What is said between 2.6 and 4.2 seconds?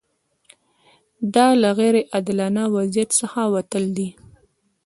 وضعیت څخه وتل دي.